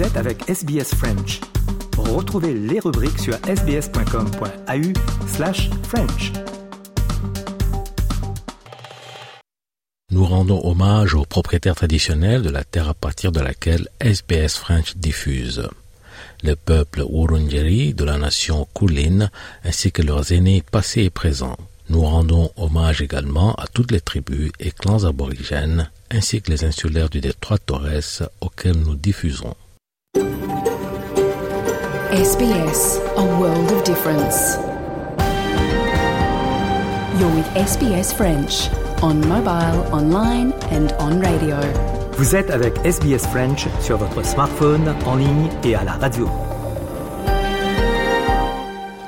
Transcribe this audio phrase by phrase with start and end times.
[0.00, 1.40] Êtes avec SBS French.
[1.98, 6.32] Retrouvez les rubriques sur sbs.com.au slash French.
[10.10, 14.96] Nous rendons hommage aux propriétaires traditionnels de la terre à partir de laquelle SBS French
[14.96, 15.68] diffuse.
[16.42, 19.28] Le peuple Wurundjeri de la nation Kulin
[19.64, 21.58] ainsi que leurs aînés passés et présents.
[21.90, 27.10] Nous rendons hommage également à toutes les tribus et clans aborigènes ainsi que les insulaires
[27.10, 29.54] du détroit Torres auxquels nous diffusons.
[32.12, 34.58] SBS, a world of difference.
[37.20, 38.68] You're with SBS French
[39.00, 41.56] on mobile, online and on radio.
[42.18, 46.28] Vous êtes avec SBS French sur votre smartphone, en ligne et à la radio.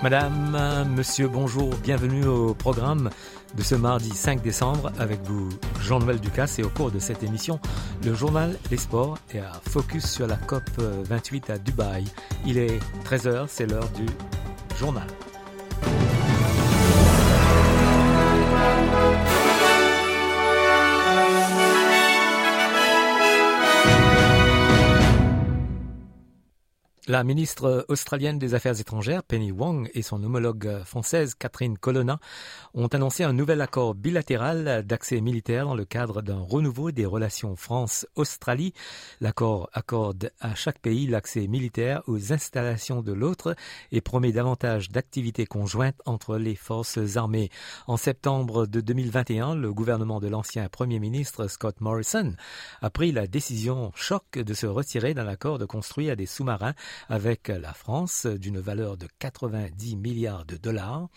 [0.05, 3.11] Madame, monsieur, bonjour, bienvenue au programme
[3.56, 5.48] de ce mardi 5 décembre avec vous
[5.80, 7.61] Jean-Noël Ducasse et au cours de cette émission,
[8.05, 12.05] le journal Les Sports est à focus sur la COP 28 à Dubaï.
[12.47, 14.06] Il est 13h, c'est l'heure du
[14.78, 15.06] journal.
[27.12, 32.19] La ministre australienne des Affaires étrangères, Penny Wong, et son homologue française, Catherine Colonna,
[32.72, 37.54] ont annoncé un nouvel accord bilatéral d'accès militaire dans le cadre d'un renouveau des relations
[37.54, 38.72] France-Australie.
[39.20, 43.56] L'accord accorde à chaque pays l'accès militaire aux installations de l'autre
[43.91, 47.50] et promet davantage d'activités conjointes entre les forces armées.
[47.88, 52.32] En septembre de 2021, le gouvernement de l'ancien Premier ministre Scott Morrison
[52.80, 56.72] a pris la décision choc de se retirer d'un accord de construire des sous-marins
[57.08, 61.09] avec la France d'une valeur de 90 milliards de dollars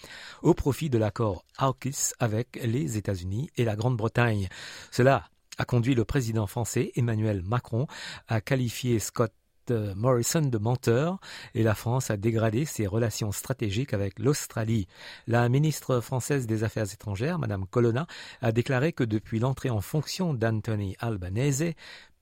[0.42, 4.50] au profit de l'accord AUKUS avec les États-Unis et la Grande-Bretagne.
[4.92, 7.88] Cela a conduit le président français Emmanuel Macron
[8.28, 9.34] à qualifier Scott
[9.72, 11.20] Morrison de menteur
[11.54, 14.88] et la France a dégradé ses relations stratégiques avec l'Australie.
[15.28, 18.08] La ministre française des Affaires étrangères, Madame Colonna,
[18.42, 21.74] a déclaré que depuis l'entrée en fonction d'Anthony Albanese,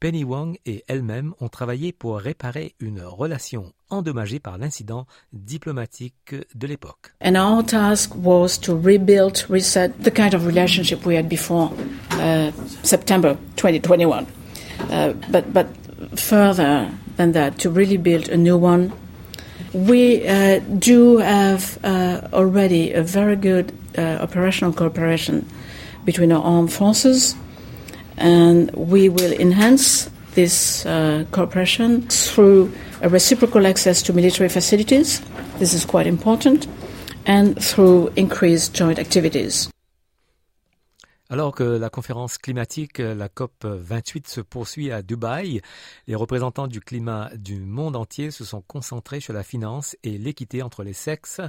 [0.03, 6.68] Penny Wong et elle-même ont travaillé pour réparer une relation endommagée par l'incident diplomatique de
[6.68, 7.14] l'époque.
[7.22, 11.72] And our task was to rebuild, reset the kind of relationship we had before
[12.19, 12.52] uh,
[12.84, 14.25] September 2021.
[14.92, 15.68] Uh, but, but
[16.18, 18.92] further than that, to really build a new one.
[19.74, 25.47] We uh, do have uh, already a very good uh, operational cooperation
[26.03, 27.38] between our armed forces
[28.18, 35.22] and we will enhance this uh, cooperation through a reciprocal access to military facilities.
[35.59, 36.68] This is quite important,
[37.25, 39.73] and through increased joint activities.
[41.30, 45.62] Alors que la conférence climatique, la COP 28, se poursuit à Dubaï,
[46.06, 50.62] les représentants du climat du monde entier se sont concentrés sur la finance et l'équité
[50.62, 51.40] entre les sexes.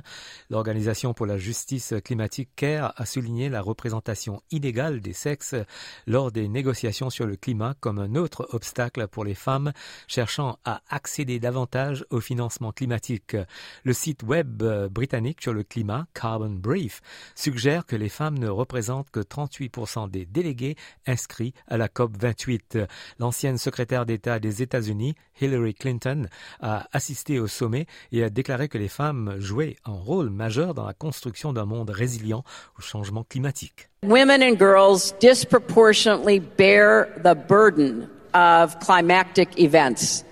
[0.48, 5.56] L'Organisation pour la justice climatique CARE a souligné la représentation inégale des sexes
[6.06, 9.72] lors des négociations sur le climat comme un autre obstacle pour les femmes
[10.06, 13.36] cherchant à accéder davantage au financement climatique.
[13.82, 14.62] Le site web
[14.92, 17.02] britannique sur le climat, Carbon Brief,
[17.34, 19.73] suggère que les femmes ne représentent que 38
[20.10, 20.76] des délégués
[21.06, 22.78] inscrits à la COP 28.
[23.18, 26.28] L'ancienne secrétaire d'État des États-Unis, Hillary Clinton,
[26.60, 30.86] a assisté au sommet et a déclaré que les femmes jouaient un rôle majeur dans
[30.86, 32.44] la construction d'un monde résilient
[32.78, 33.88] au changement climatique.
[34.04, 40.24] Women and girls disproportionately bear the burden of climatic events.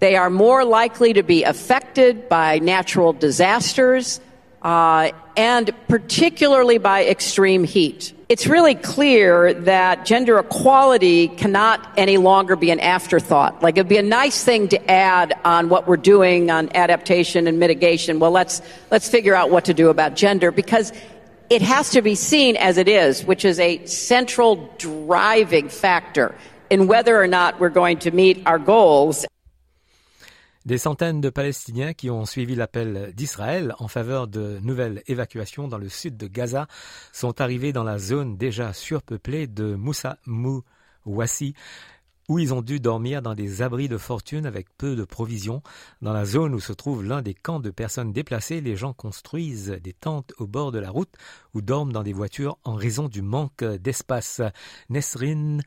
[0.00, 4.20] They are more likely to be affected by natural disasters
[4.62, 8.13] uh, and particularly by extreme heat.
[8.26, 13.62] It's really clear that gender equality cannot any longer be an afterthought.
[13.62, 17.58] Like it'd be a nice thing to add on what we're doing on adaptation and
[17.58, 18.20] mitigation.
[18.20, 20.90] Well, let's, let's figure out what to do about gender because
[21.50, 26.34] it has to be seen as it is, which is a central driving factor
[26.70, 29.26] in whether or not we're going to meet our goals.
[30.64, 35.76] Des centaines de Palestiniens qui ont suivi l'appel d'Israël en faveur de nouvelles évacuations dans
[35.76, 36.68] le sud de Gaza
[37.12, 41.54] sont arrivés dans la zone déjà surpeuplée de Moussa Mouwassi
[42.28, 45.62] où ils ont dû dormir dans des abris de fortune avec peu de provisions.
[46.00, 49.78] Dans la zone où se trouve l'un des camps de personnes déplacées, les gens construisent
[49.82, 51.12] des tentes au bord de la route
[51.52, 54.40] ou dorment dans des voitures en raison du manque d'espace.
[54.88, 55.58] Nesrin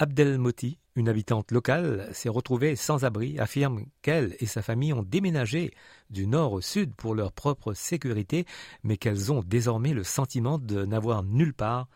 [0.00, 5.72] Abdelmoti, une habitante locale, s'est retrouvée sans abri, affirme qu'elle et sa famille ont déménagé
[6.10, 8.44] du nord au sud pour leur propre sécurité,
[8.82, 11.86] mais qu'elles ont désormais le sentiment de n'avoir nulle part.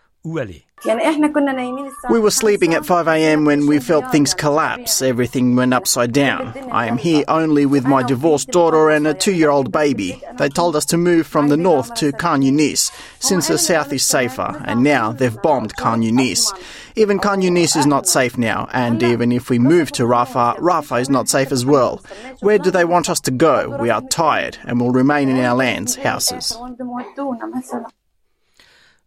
[2.09, 3.45] We were sleeping at 5 a.m.
[3.45, 5.03] when we felt things collapse.
[5.03, 6.57] Everything went upside down.
[6.71, 10.23] I am here only with my divorced daughter and a two year old baby.
[10.39, 14.05] They told us to move from the north to Khan Yunis, since the south is
[14.05, 16.47] safer, and now they've bombed Khan Yunis.
[16.95, 21.01] Even Khan Yunis is not safe now, and even if we move to Rafah, Rafah
[21.01, 22.05] is not safe as well.
[22.41, 23.77] Where do they want us to go?
[23.81, 26.57] We are tired and will remain in our lands, houses.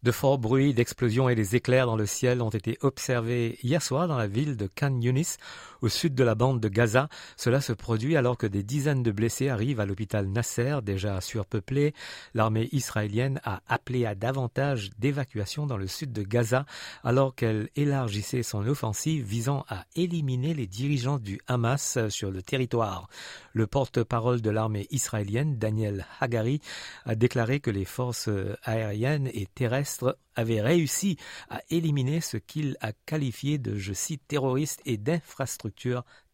[0.04, 4.08] De forts bruits d'explosions et des éclairs dans le ciel ont été observés hier soir
[4.08, 5.38] dans la ville de Khan Yunis,
[5.82, 7.10] au sud de la bande de Gaza.
[7.38, 11.94] Cela se produit alors que des dizaines de blessés arrivent à l'hôpital Nasser, déjà surpeuplé.
[12.34, 16.66] L'armée israélienne a appelé à davantage d'évacuations dans le sud de Gaza,
[17.04, 23.08] alors qu'elle élargissait son offensive visant à éliminer les dirigeants du Hamas sur le territoire.
[23.54, 26.62] Le porte-parole de l'armée israélienne, Daniel Hagari,
[27.06, 28.30] a déclaré que les forces
[28.64, 31.18] aériennes et terrestres avait réussi
[31.50, 35.71] à éliminer ce qu'il a qualifié de, je cite, terroriste et d'infrastructures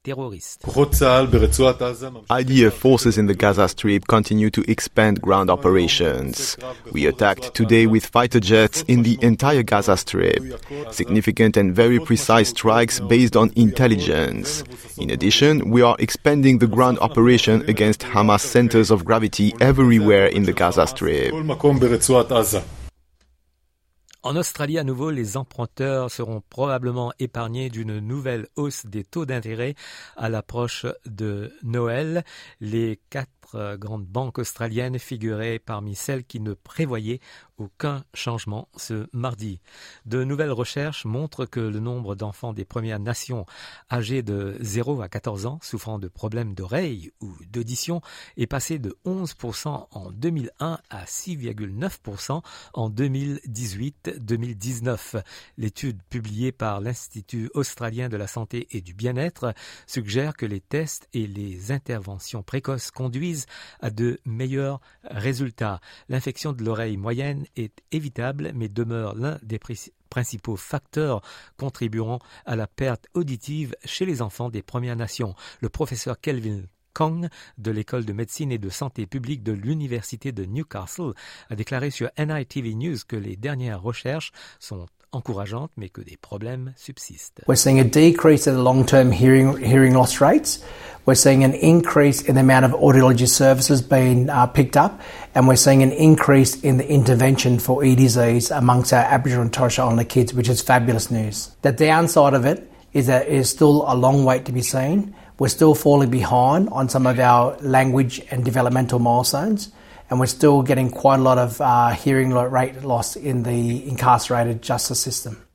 [0.08, 0.64] terroristes.
[2.30, 6.56] IDF forces in the Gaza Strip continue to expand ground operations.
[6.94, 10.42] We attacked today with fighter jets in the entire Gaza Strip.
[10.92, 14.64] Significant and very precise strikes based on intelligence.
[14.98, 20.44] In addition, we are expanding the ground operation against Hamas centers of gravity everywhere in
[20.44, 21.34] the Gaza Strip.
[24.28, 29.74] En Australie, à nouveau, les emprunteurs seront probablement épargnés d'une nouvelle hausse des taux d'intérêt
[30.18, 32.26] à l'approche de Noël.
[32.60, 37.22] Les quatre grandes banques australiennes figuraient parmi celles qui ne prévoyaient
[37.58, 39.60] aucun changement ce mardi.
[40.06, 43.46] De nouvelles recherches montrent que le nombre d'enfants des Premières Nations
[43.92, 48.02] âgés de 0 à 14 ans souffrant de problèmes d'oreille ou d'audition
[48.38, 52.42] est passé de 11% en 2001 à 6,9%
[52.74, 55.22] en 2018-2019.
[55.58, 59.54] L'étude publiée par l'Institut australien de la santé et du bien-être
[59.88, 63.46] suggère que les tests et les interventions précoces conduisent
[63.80, 65.80] à de meilleurs résultats.
[66.10, 69.60] L'infection de l'oreille moyenne est évitable mais demeure l'un des
[70.10, 71.22] principaux facteurs
[71.58, 75.36] contribuant à la perte auditive chez les enfants des Premières Nations.
[75.62, 76.64] Le professeur Kelvin
[76.94, 77.30] Kong
[77.60, 81.14] de l'école de médecine et de santé publique de l'université de Newcastle
[81.50, 86.74] a déclaré sur NITV News que les dernières recherches sont encourageantes mais que des problèmes
[86.76, 87.44] subsistent.
[87.48, 90.60] We're seeing a decrease in the long-term hearing hearing loss rates.
[91.06, 95.00] We're seeing an increase in the amount of audiology services being uh, picked up,
[95.34, 99.54] and we're seeing an increase in the intervention for e disease amongst our Aboriginal and
[99.54, 101.56] Torres Strait Islander kids, which is fabulous news.
[101.62, 105.16] The downside of it is that it is still a long wait to be seen.
[105.40, 109.72] We're still falling behind on some of our language and developmental milestones
[110.10, 114.62] and we're still getting quite a lot of uh, hearing rate loss in the incarcerated
[114.62, 115.47] justice system.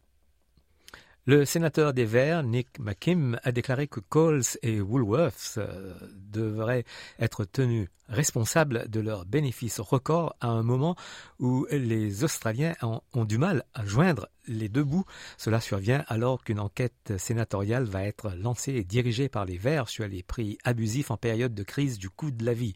[1.24, 6.82] Le sénateur des Verts, Nick McKim, a déclaré que Coles et Woolworths euh, devraient
[7.20, 10.96] être tenus responsables de leurs bénéfices records à un moment
[11.38, 15.04] où les Australiens ont, du mal à joindre les deux bouts.
[15.38, 20.08] Cela survient alors qu'une enquête sénatoriale va être lancée et dirigée par les Verts sur
[20.08, 22.74] les prix abusifs en période de crise du coût de la vie.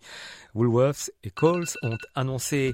[0.55, 2.73] Woolworths et Coles ont annoncé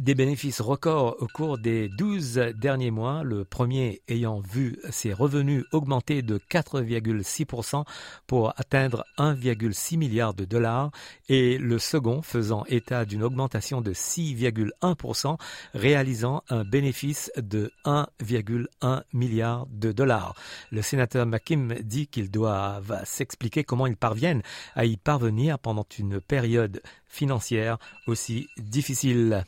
[0.00, 5.64] des bénéfices records au cours des 12 derniers mois, le premier ayant vu ses revenus
[5.72, 7.84] augmenter de 4,6%
[8.26, 10.90] pour atteindre 1,6 milliard de dollars
[11.28, 15.36] et le second faisant état d'une augmentation de 6,1%,
[15.74, 20.34] réalisant un bénéfice de 1,1 milliard de dollars.
[20.70, 24.42] Le sénateur McKim dit qu'il doit s'expliquer comment ils parviennent
[24.74, 29.44] à y parvenir pendant une période financière aussi difficile.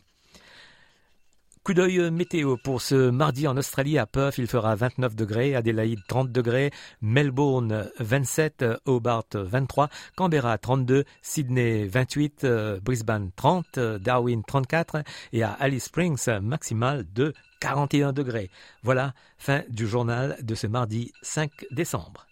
[1.70, 6.00] Coup d'œil météo pour ce mardi en Australie à Perth, il fera 29 degrés, Adélaïde
[6.08, 12.44] 30 degrés, Melbourne 27, Hobart 23, Canberra 32, Sydney 28,
[12.82, 18.50] Brisbane 30, Darwin 34 et à Alice Springs maximal de 41 degrés.
[18.82, 22.26] Voilà, fin du journal de ce mardi 5 décembre.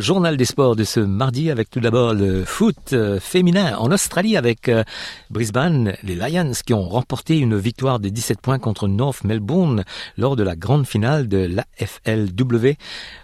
[0.00, 4.36] Journal des sports de ce mardi avec tout d'abord le foot euh, féminin en Australie
[4.38, 4.82] avec euh,
[5.28, 9.84] Brisbane, les Lions qui ont remporté une victoire de 17 points contre North Melbourne
[10.16, 12.76] lors de la grande finale de l'AFLW.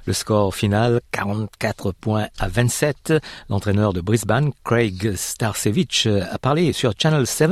[0.05, 3.15] Le score final 44 points à 27.
[3.49, 7.47] L'entraîneur de Brisbane, Craig Starcevich, a parlé sur Channel 7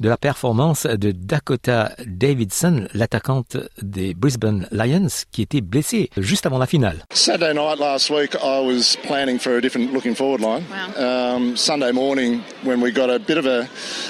[0.00, 6.58] de la performance de Dakota Davidson, l'attaquante des Brisbane Lions qui était blessée juste avant
[6.58, 7.04] la finale.
[8.50, 10.68] I was planning for a different looking forward line.
[10.68, 11.34] Wow.
[11.36, 13.68] Um, Sunday morning, when we got a bit of a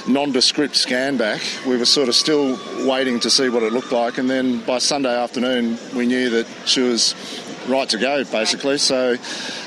[0.08, 4.18] nondescript scan back, we were sort of still waiting to see what it looked like.
[4.18, 7.14] And then by Sunday afternoon, we knew that she was
[7.68, 8.78] right to go, basically.
[8.78, 9.16] So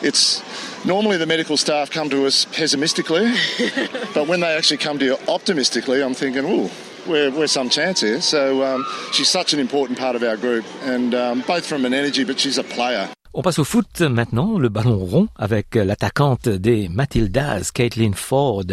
[0.02, 0.42] it's
[0.86, 3.32] normally the medical staff come to us pessimistically,
[4.14, 6.70] but when they actually come to you optimistically, I'm thinking, ooh,
[7.08, 8.22] we're, we're some chance here.
[8.22, 11.94] So um, she's such an important part of our group, and um, both from an
[11.94, 13.10] energy, but she's a player.
[13.36, 18.64] On passe au foot maintenant, le ballon rond avec l'attaquante des Matildas, Caitlin Ford,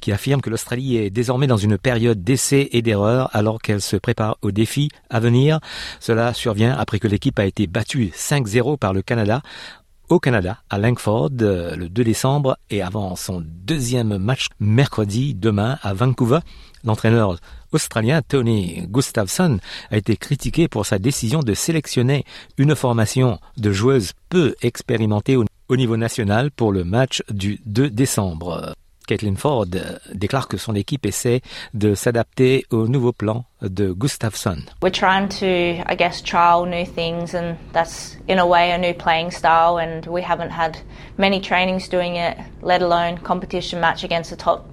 [0.00, 3.96] qui affirme que l'Australie est désormais dans une période d'essais et d'erreurs alors qu'elle se
[3.96, 5.60] prépare au défi à venir.
[6.00, 9.42] Cela survient après que l'équipe a été battue 5-0 par le Canada
[10.08, 15.92] au Canada, à Langford, le 2 décembre, et avant son deuxième match mercredi, demain, à
[15.92, 16.38] Vancouver.
[16.82, 17.36] L'entraîneur
[17.72, 19.58] australien Tony Gustafsson
[19.90, 22.24] a été critiqué pour sa décision de sélectionner
[22.56, 28.74] une formation de joueuses peu expérimentées au niveau national pour le match du 2 décembre.
[29.08, 29.66] Caitlin Ford
[30.12, 31.40] déclare que son équipe essaie
[31.72, 34.58] de s'adapter au nouveau plan de Gustafsson.
[34.82, 38.92] We're trying to, I guess, trial new things, and that's in a way a new
[38.92, 39.78] playing style.
[39.78, 40.76] And we haven't had
[41.16, 44.68] many trainings doing it, let alone competition match against the top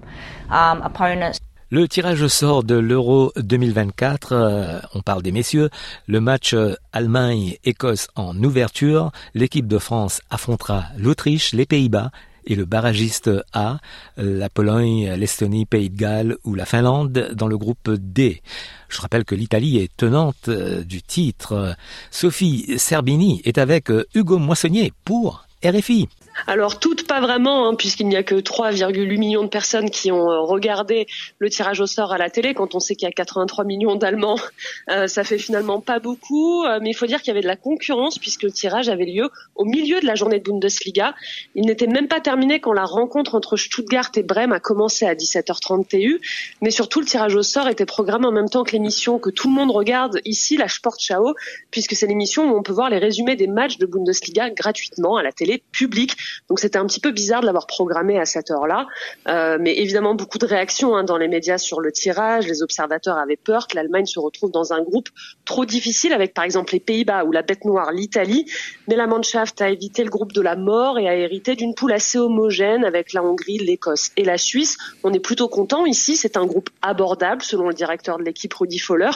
[0.49, 1.39] um, opponents.
[1.71, 5.71] Le tirage sort de l'Euro 2024, euh, on parle des messieurs,
[6.05, 12.11] le match euh, Allemagne-Écosse en ouverture, l'équipe de France affrontera l'Autriche, les Pays-Bas
[12.45, 13.79] et le barragiste A,
[14.17, 18.43] la Pologne, l'Estonie, Pays de Galles ou la Finlande dans le groupe D.
[18.87, 21.75] Je rappelle que l'Italie est tenante euh, du titre.
[22.11, 26.07] Sophie Serbini est avec Hugo Moissonnier pour RFI.
[26.47, 30.29] Alors toutes pas vraiment, hein, puisqu'il n'y a que 3,8 millions de personnes qui ont
[30.29, 31.07] euh, regardé
[31.39, 32.53] le tirage au sort à la télé.
[32.53, 34.39] Quand on sait qu'il y a 83 millions d'Allemands,
[34.89, 36.63] euh, ça fait finalement pas beaucoup.
[36.65, 39.05] Euh, mais il faut dire qu'il y avait de la concurrence puisque le tirage avait
[39.05, 41.15] lieu au milieu de la journée de Bundesliga.
[41.55, 45.15] Il n'était même pas terminé quand la rencontre entre Stuttgart et Brême a commencé à
[45.15, 46.21] 17h30 TU.
[46.61, 49.47] Mais surtout, le tirage au sort était programmé en même temps que l'émission que tout
[49.47, 51.33] le monde regarde ici, la Sportschau,
[51.71, 55.23] puisque c'est l'émission où on peut voir les résumés des matchs de Bundesliga gratuitement à
[55.23, 56.17] la télé publique.
[56.49, 58.87] Donc c'était un petit peu bizarre de l'avoir programmé à cette heure-là.
[59.27, 62.47] Euh, mais évidemment, beaucoup de réactions hein, dans les médias sur le tirage.
[62.47, 65.09] Les observateurs avaient peur que l'Allemagne se retrouve dans un groupe
[65.45, 68.45] trop difficile avec par exemple les Pays-Bas ou la bête noire, l'Italie.
[68.87, 71.93] Mais la Mannschaft a évité le groupe de la mort et a hérité d'une poule
[71.93, 74.77] assez homogène avec la Hongrie, l'Écosse et la Suisse.
[75.03, 76.15] On est plutôt content ici.
[76.15, 79.11] C'est un groupe abordable selon le directeur de l'équipe Rudy Foller,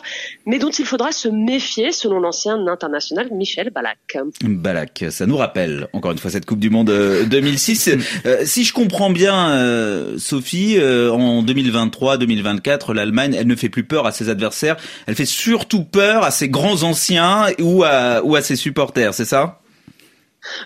[0.45, 4.17] mais dont il faudra se méfier selon l'ancien international Michel Balak.
[4.43, 6.89] Balak, ça nous rappelle encore une fois cette Coupe du Monde
[7.29, 7.88] 2006.
[7.88, 13.84] Euh, euh, si je comprends bien, euh, Sophie, en 2023-2024, l'Allemagne, elle ne fait plus
[13.84, 14.77] peur à ses adversaires.
[15.08, 19.25] Elle fait surtout peur à ses grands anciens ou à, ou à ses supporters, c'est
[19.25, 19.60] ça?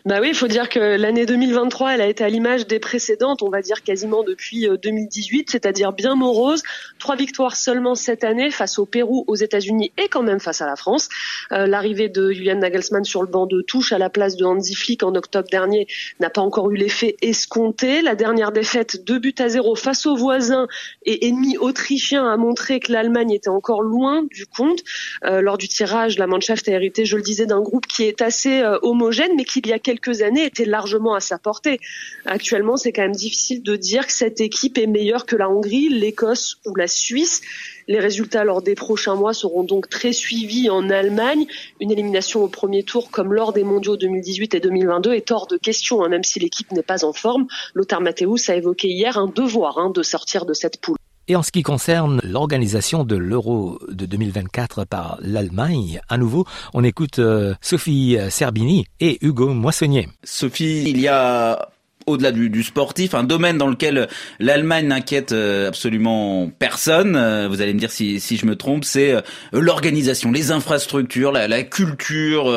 [0.06, 3.42] Bah oui, il faut dire que l'année 2023, elle a été à l'image des précédentes,
[3.42, 6.62] on va dire quasiment depuis 2018, euh, c'est-à-dire bien morose.
[7.00, 10.68] Trois victoires seulement cette année face au Pérou, aux États-Unis et quand même face à
[10.68, 11.10] la France.
[11.51, 14.75] Euh, l'arrivée de Julian Nagelsmann sur le banc de touche à la place de Hansi
[14.75, 15.88] Flick en octobre dernier
[16.20, 18.01] n'a pas encore eu l'effet escompté.
[18.01, 20.68] La dernière défaite, deux buts à zéro face aux voisins
[21.06, 24.80] et ennemis autrichiens a montré que l'Allemagne était encore loin du compte.
[25.25, 28.22] Euh, lors du tirage, la Mannschaft a hérité, je le disais, d'un groupe qui est
[28.22, 31.79] assez homogène, mais qui il y a quelques années était largement à sa portée.
[32.25, 35.89] Actuellement, c'est quand même difficile de dire que cette équipe est meilleure que la Hongrie,
[35.89, 37.41] l'Écosse ou la Suisse.
[37.88, 41.46] Les résultats lors des prochains mois seront donc très suivis en Allemagne.
[41.82, 45.58] Une élimination au premier tour comme lors des mondiaux 2018 et 2022 est hors de
[45.58, 47.48] question, hein, même si l'équipe n'est pas en forme.
[47.74, 50.98] Lothar Matthäus a évoqué hier un devoir hein, de sortir de cette poule.
[51.27, 56.84] Et en ce qui concerne l'organisation de l'Euro de 2024 par l'Allemagne, à nouveau, on
[56.84, 60.10] écoute euh, Sophie Serbini et Hugo Moissonnier.
[60.24, 61.73] Sophie, il y a
[62.05, 64.07] au-delà du, sportif, un domaine dans lequel
[64.39, 67.15] l'Allemagne n'inquiète euh, absolument personne.
[67.15, 71.63] Euh, vous allez me dire si, je me trompe, c'est euh, l'organisation, les infrastructures, la,
[71.63, 72.51] culture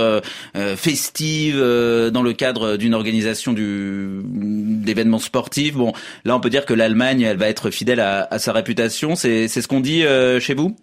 [0.76, 5.74] festive dans le cadre d'une organisation du d'événements sportifs.
[5.74, 5.92] Bon,
[6.24, 9.14] là on peut dire que l'Allemagne, elle va être fidèle à, à sa réputation.
[9.14, 10.04] C'est ce qu'on dit
[10.40, 10.76] chez vous?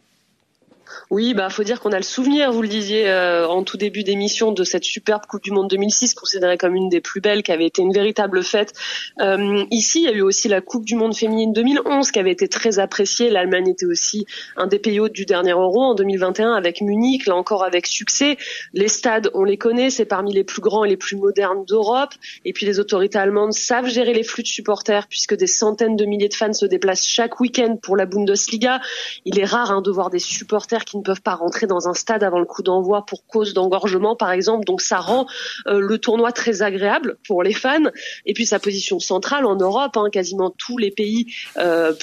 [1.14, 4.02] Oui, bah faut dire qu'on a le souvenir, vous le disiez euh, en tout début
[4.02, 7.52] d'émission, de cette superbe Coupe du Monde 2006, considérée comme une des plus belles, qui
[7.52, 8.74] avait été une véritable fête.
[9.22, 12.32] Euh, ici, il y a eu aussi la Coupe du Monde féminine 2011, qui avait
[12.32, 13.30] été très appréciée.
[13.30, 14.26] L'Allemagne était aussi
[14.58, 18.38] un des pays hôtes du dernier Euro en 2021 avec Munich, là encore avec succès.
[18.74, 22.16] Les stades, on les connaît, c'est parmi les plus grands et les plus modernes d'Europe.
[22.44, 26.06] Et puis les autorités allemandes savent gérer les flux de supporters, puisque des centaines de
[26.06, 28.82] milliers de fans se déplacent chaque week-end pour la Bundesliga.
[29.26, 31.94] Il est rare hein, de voir des supporters qui ne peuvent pas rentrer dans un
[31.94, 34.66] stade avant le coup d'envoi pour cause d'engorgement, par exemple.
[34.66, 35.28] Donc ça rend
[35.68, 37.92] euh, le tournoi très agréable pour les fans.
[38.26, 41.94] Et puis sa position centrale en Europe, hein, quasiment tous les pays euh,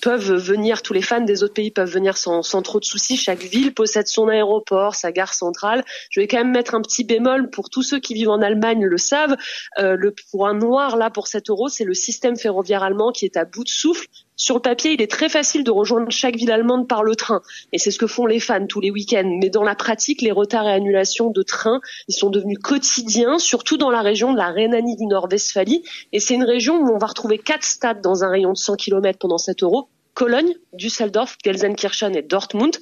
[0.00, 3.16] peuvent venir, tous les fans des autres pays peuvent venir sans, sans trop de soucis.
[3.16, 5.84] Chaque ville possède son aéroport, sa gare centrale.
[6.10, 8.84] Je vais quand même mettre un petit bémol pour tous ceux qui vivent en Allemagne
[8.84, 9.36] le savent.
[9.78, 13.36] Euh, le point noir là pour cet euro, c'est le système ferroviaire allemand qui est
[13.36, 14.06] à bout de souffle
[14.40, 17.42] sur le papier, il est très facile de rejoindre chaque ville allemande par le train.
[17.72, 19.36] Et c'est ce que font les fans tous les week-ends.
[19.38, 23.76] Mais dans la pratique, les retards et annulations de trains, ils sont devenus quotidiens, surtout
[23.76, 25.84] dans la région de la Rhénanie du Nord-Westphalie.
[26.14, 28.76] Et c'est une région où on va retrouver quatre stades dans un rayon de 100
[28.76, 29.90] km pendant cet euro.
[30.14, 32.76] Cologne, Düsseldorf, Gelsenkirchen et Dortmund.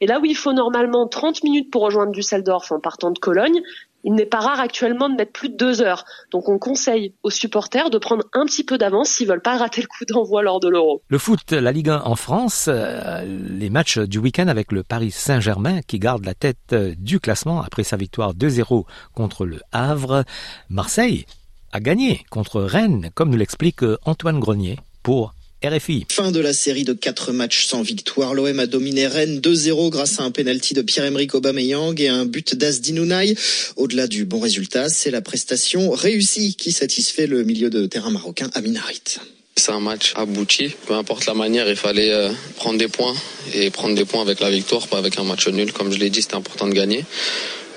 [0.00, 3.60] Et là où il faut normalement 30 minutes pour rejoindre Düsseldorf en partant de Cologne,
[4.04, 6.04] il n'est pas rare actuellement de mettre plus de deux heures.
[6.30, 9.82] Donc on conseille aux supporters de prendre un petit peu d'avance s'ils veulent pas rater
[9.82, 11.02] le coup d'envoi lors de l'Euro.
[11.08, 15.10] Le foot, la Ligue 1 en France, euh, les matchs du week-end avec le Paris
[15.10, 20.24] Saint-Germain qui garde la tête euh, du classement après sa victoire 2-0 contre le Havre.
[20.68, 21.26] Marseille
[21.72, 26.06] a gagné contre Rennes, comme nous l'explique euh, Antoine Grenier pour RFI.
[26.10, 28.32] Fin de la série de quatre matchs sans victoire.
[28.32, 32.54] L'OM a dominé Rennes 2-0 grâce à un penalty de Pierre-Emerick Aubameyang et un but
[32.54, 33.34] d'Asdinounaï.
[33.76, 38.48] Au-delà du bon résultat, c'est la prestation réussie qui satisfait le milieu de terrain marocain
[38.54, 39.18] Amin Harit.
[39.56, 40.70] C'est un match abouti.
[40.86, 43.14] Peu importe la manière, il fallait euh, prendre des points
[43.52, 45.72] et prendre des points avec la victoire, pas avec un match nul.
[45.72, 47.04] Comme je l'ai dit, c'était important de gagner.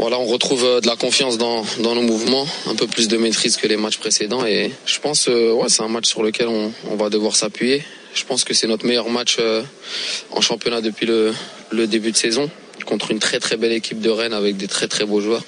[0.04, 3.56] Voilà, on retrouve euh, de la confiance dans, nos mouvements, un peu plus de maîtrise
[3.56, 4.46] que les matchs précédents.
[4.46, 7.86] Et je pense, euh, ouais, c'est un match sur lequel on, va devoir s'appuyer.
[8.14, 9.64] Je pense que c'est notre meilleur match euh,
[10.32, 11.34] en championnat depuis le,
[11.88, 12.50] début de saison,
[12.86, 15.44] contre une très très belle équipe de Rennes avec des très très beaux joueurs.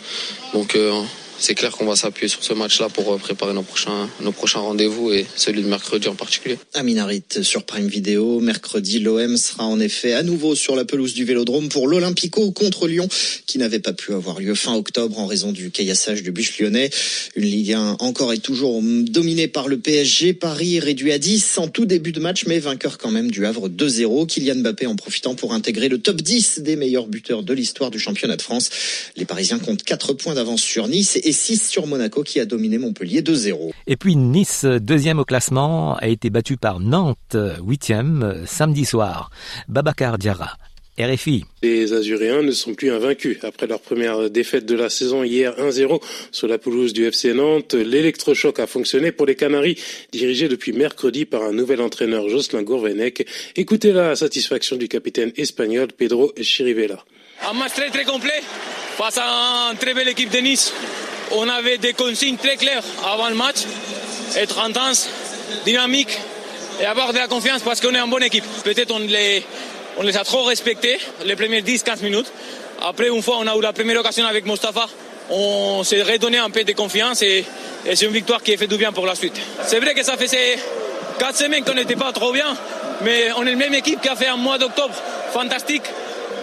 [1.37, 4.59] C'est clair qu'on va s'appuyer sur ce match-là pour euh, préparer nos prochains, nos prochains
[4.59, 6.57] rendez-vous et celui de mercredi en particulier.
[6.73, 8.39] Aminarit sur Prime Video.
[8.39, 12.87] Mercredi, l'OM sera en effet à nouveau sur la pelouse du Vélodrome pour l'Olympico contre
[12.87, 13.07] Lyon
[13.45, 16.89] qui n'avait pas pu avoir lieu fin octobre en raison du caillassage du bus lyonnais.
[17.35, 20.33] Une Ligue 1 encore et toujours dominée par le PSG.
[20.33, 23.67] Paris réduit à 10 en tout début de match mais vainqueur quand même du Havre
[23.67, 24.25] 2-0.
[24.27, 27.99] Kylian Mbappé en profitant pour intégrer le top 10 des meilleurs buteurs de l'histoire du
[27.99, 28.69] championnat de France.
[29.17, 32.77] Les Parisiens comptent 4 points d'avance sur Nice et 6 sur Monaco qui a dominé
[32.77, 33.71] Montpellier 2-0.
[33.87, 37.35] Et puis Nice, deuxième au classement, a été battu par Nantes,
[37.65, 39.31] huitième, samedi soir.
[39.67, 40.57] Babacar Diarra.
[40.97, 41.43] RFI.
[41.61, 43.37] Les Azuréens ne sont plus invaincus.
[43.43, 47.73] Après leur première défaite de la saison hier 1-0 sur la pelouse du FC Nantes,
[47.73, 49.77] l'électrochoc a fonctionné pour les Canaries,
[50.13, 53.27] dirigés depuis mercredi par un nouvel entraîneur Jocelyn Gourvenec.
[53.57, 57.03] Écoutez la satisfaction du capitaine espagnol Pedro Chirivella.
[57.45, 58.41] Un match très très complet
[58.97, 60.71] face à une très belle équipe de Nice.
[61.31, 63.57] On avait des consignes très claires avant le match,
[64.35, 65.09] être intense,
[65.65, 66.17] dynamique
[66.81, 68.45] et avoir de la confiance parce qu'on est en bonne équipe.
[68.63, 69.43] Peut-être on les,
[70.17, 72.31] a trop respectés les premières 10-15 minutes.
[72.81, 74.87] Après, une fois, on a eu la première occasion avec Mostafa.
[75.29, 77.43] On s'est redonné un peu de confiance et,
[77.85, 79.35] et c'est une victoire qui a fait du bien pour la suite.
[79.65, 80.57] C'est vrai que ça faisait
[81.17, 82.55] 4 semaines qu'on n'était pas trop bien,
[83.01, 84.93] mais on est la même équipe qui a fait un mois d'octobre
[85.33, 85.83] fantastique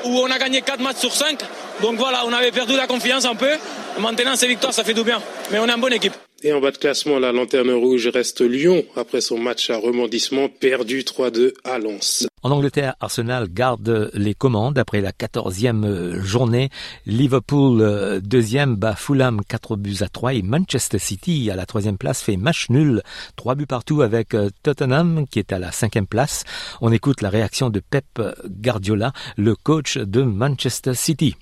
[0.04, 1.38] où on a gagné 4 matchs sur 5.
[1.80, 3.50] Donc voilà, on avait perdu la confiance un peu.
[3.98, 5.20] Maintenant, ces victoires, ça fait du bien.
[5.50, 6.14] Mais on est une bonne équipe.
[6.44, 10.48] Et en bas de classement, la lanterne rouge reste Lyon après son match à remondissement
[10.48, 12.26] perdu 3-2 à Lens.
[12.42, 16.70] En Angleterre, Arsenal garde les commandes après la quatorzième journée.
[17.06, 21.96] Liverpool euh, deuxième bat Fulham 4 buts à 3 et Manchester City à la troisième
[21.96, 23.02] place fait match nul,
[23.36, 26.42] 3 buts partout avec euh, Tottenham qui est à la cinquième place.
[26.80, 31.36] On écoute la réaction de Pep Guardiola, le coach de Manchester City.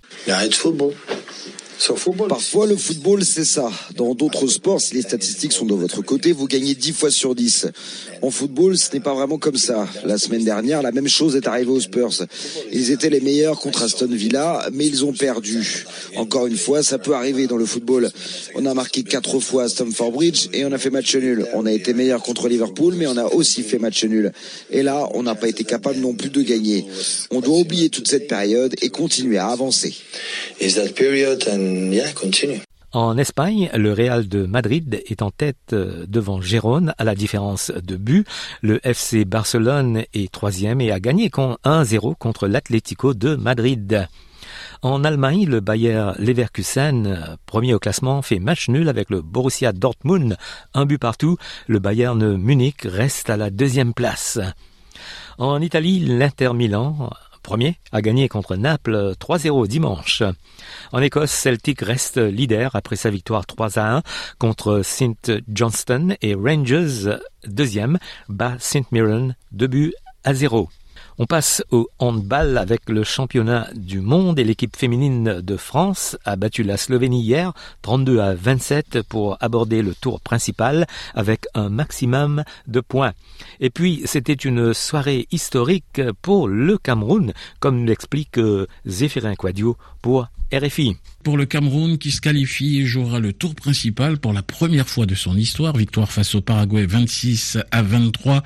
[0.53, 0.93] football.
[2.29, 3.71] Parfois, le football, c'est ça.
[3.97, 7.35] Dans d'autres sports, si les statistiques sont de votre côté, vous gagnez 10 fois sur
[7.35, 7.69] 10.
[8.21, 9.89] En football, ce n'est pas vraiment comme ça.
[10.05, 12.27] La semaine dernière, la même chose est arrivée aux Spurs.
[12.71, 15.87] Ils étaient les meilleurs contre Aston Villa, mais ils ont perdu.
[16.17, 18.11] Encore une fois, ça peut arriver dans le football.
[18.55, 21.47] On a marqué 4 fois à Stamford Bridge et on a fait match nul.
[21.55, 24.33] On a été meilleur contre Liverpool, mais on a aussi fait match nul.
[24.71, 26.85] Et là, on n'a pas été capable non plus de gagner.
[27.31, 29.95] On doit oublier toute cette période et continuer à avancer.
[32.93, 37.71] En Espagne, le Real de Madrid est en tête euh, devant Gérone à la différence
[37.71, 38.27] de but.
[38.63, 44.09] Le FC Barcelone est troisième et a gagné 1-0 contre l'Atlético de Madrid.
[44.83, 50.37] En Allemagne, le Bayer Leverkusen, premier au classement, fait match nul avec le Borussia Dortmund,
[50.75, 51.37] un but partout.
[51.69, 54.41] Le Bayern Munich reste à la deuxième place.
[55.39, 57.11] En Italie, l'Inter Milan
[57.43, 60.23] premier, a gagné contre Naples 3-0 dimanche.
[60.93, 64.03] En Écosse, Celtic reste leader après sa victoire 3 1
[64.39, 67.99] contre St Johnston et Rangers deuxième
[68.29, 70.69] bat St Mirren 2 buts à 0.
[71.23, 76.35] On passe au handball avec le championnat du monde et l'équipe féminine de France a
[76.35, 77.53] battu la Slovénie hier
[77.83, 83.13] 32 à 27 pour aborder le tour principal avec un maximum de points.
[83.61, 88.41] Et puis c'était une soirée historique pour le Cameroun comme l'explique
[88.87, 90.27] Zéphirin Quadio pour
[91.23, 95.07] Pour le Cameroun qui se qualifie et jouera le tour principal pour la première fois
[95.07, 98.43] de son histoire, victoire face au Paraguay 26 à 23,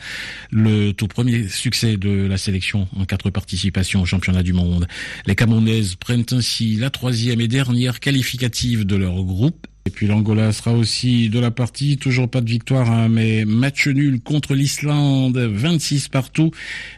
[0.50, 4.86] le tout premier succès de la sélection en quatre participations au championnat du monde.
[5.26, 10.50] Les Camerounaises prennent ainsi la troisième et dernière qualificative de leur groupe et puis l'Angola
[10.52, 15.36] sera aussi de la partie, toujours pas de victoire, hein, mais match nul contre l'Islande,
[15.36, 16.52] 26 partout.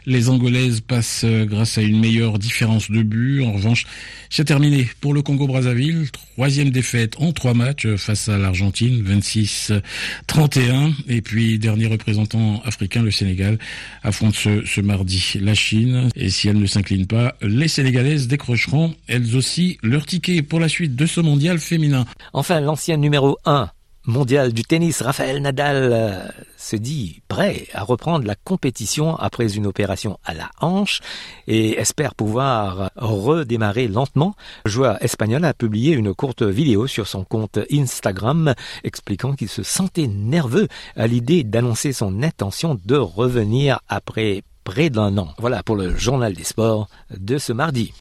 [0.05, 3.43] Les Angolaises passent euh, grâce à une meilleure différence de but.
[3.43, 3.85] En revanche,
[4.29, 6.09] c'est terminé pour le Congo-Brazzaville.
[6.11, 10.93] Troisième défaite en trois matchs face à l'Argentine, 26-31.
[11.09, 13.57] Et puis dernier représentant africain, le Sénégal,
[14.03, 16.09] affronte ce, ce mardi la Chine.
[16.15, 20.69] Et si elle ne s'incline pas, les Sénégalaises décrocheront elles aussi leur ticket pour la
[20.69, 22.05] suite de ce mondial féminin.
[22.31, 23.71] Enfin, l'ancien numéro 1
[24.05, 29.65] mondial du tennis, Raphaël Nadal, euh, se dit prêt à reprendre la compétition après une
[29.65, 30.99] opération à la hanche
[31.47, 34.35] et espère pouvoir redémarrer lentement.
[34.65, 39.63] Le joueur espagnol a publié une courte vidéo sur son compte Instagram expliquant qu'il se
[39.63, 45.29] sentait nerveux à l'idée d'annoncer son intention de revenir après près d'un an.
[45.39, 47.91] Voilà pour le journal des sports de ce mardi.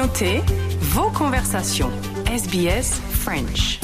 [0.00, 1.90] Vos conversations.
[2.26, 3.80] SBS French.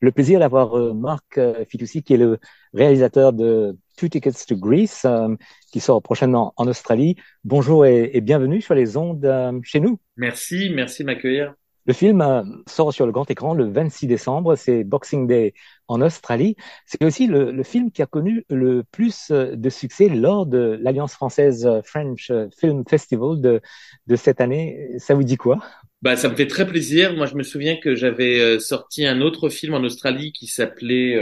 [0.00, 2.38] Le plaisir d'avoir euh, Marc euh, Fitoussi, qui est le
[2.74, 5.28] réalisateur de Two Tickets to Greece, euh,
[5.70, 7.14] qui sort prochainement en Australie.
[7.44, 10.00] Bonjour et, et bienvenue sur les ondes chez nous.
[10.16, 11.54] Merci, merci de m'accueillir.
[11.90, 15.54] Le film euh, sort sur le grand écran le 26 décembre, c'est Boxing Day
[15.88, 16.54] en Australie.
[16.86, 21.14] C'est aussi le, film qui a connu le plus euh, de succès lors de l'Alliance
[21.14, 23.60] française euh, French Film Festival de,
[24.06, 24.90] de cette année.
[24.98, 25.58] Ça vous dit quoi?
[26.00, 27.16] Bah, ça me fait très plaisir.
[27.16, 31.18] Moi, je me souviens que j'avais sorti un autre film en Australie qui s'appelait,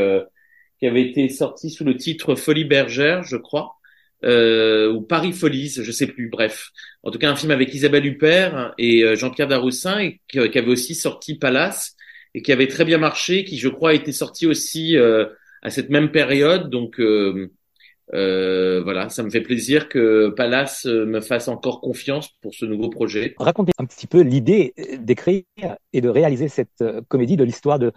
[0.78, 3.77] qui avait été sorti sous le titre Folie bergère, je crois
[4.24, 6.28] euh, ou Paris Folies, je sais plus.
[6.28, 6.70] Bref,
[7.02, 10.68] en tout cas un film avec Isabelle Huppert et euh, Jean-Pierre Daroussin et qui, avait
[10.68, 11.94] aussi sorti Palace
[12.34, 15.26] et qui avait très bien marché, qui je crois a été sorti aussi euh,
[15.62, 16.68] à cette même période.
[16.68, 17.50] Donc euh,
[18.12, 22.90] euh, voilà, ça me fait plaisir que Palace me fasse encore confiance pour ce nouveau
[22.90, 23.34] projet.
[23.38, 25.44] Racontez un petit peu l'idée d'écrire
[25.92, 27.92] et de réaliser cette comédie de l'histoire de,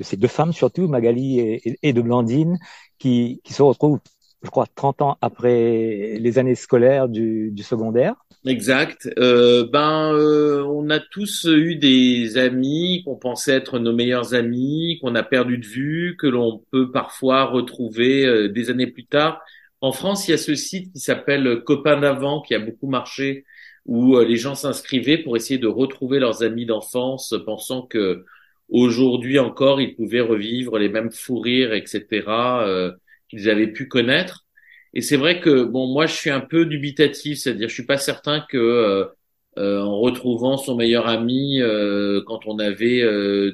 [0.00, 1.40] ces deux femmes, surtout Magali
[1.82, 2.58] et, de Blandine,
[2.98, 4.00] qui se retrouvent
[4.44, 8.14] je crois, 30 ans après les années scolaires du, du secondaire.
[8.46, 9.08] Exact.
[9.18, 14.98] Euh, ben, euh, on a tous eu des amis qu'on pensait être nos meilleurs amis,
[15.00, 19.40] qu'on a perdu de vue, que l'on peut parfois retrouver euh, des années plus tard.
[19.80, 23.46] En France, il y a ce site qui s'appelle Copains d'avant, qui a beaucoup marché,
[23.86, 28.24] où euh, les gens s'inscrivaient pour essayer de retrouver leurs amis d'enfance, pensant que
[28.68, 32.24] aujourd'hui encore, ils pouvaient revivre les mêmes fous rires, etc
[33.34, 34.44] qu'ils avaient pu connaître.
[34.94, 37.98] Et c'est vrai que bon, moi, je suis un peu dubitatif, c'est-à-dire, je suis pas
[37.98, 39.04] certain que euh,
[39.58, 43.02] euh en retrouvant son meilleur ami euh, quand on avait